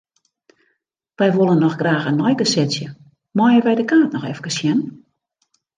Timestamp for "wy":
1.17-1.27, 3.65-3.73